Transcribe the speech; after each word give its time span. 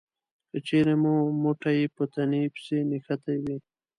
که 0.49 0.57
چېرې 0.67 0.95
مو 1.01 1.13
مټې 1.41 1.83
په 1.95 2.03
تنې 2.13 2.43
پسې 2.53 2.77
نښتې 2.89 3.35
وي 3.43 3.57